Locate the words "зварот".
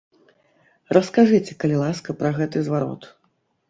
2.69-3.01